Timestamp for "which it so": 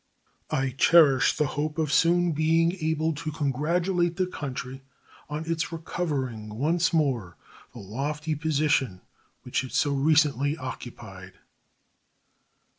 9.43-9.91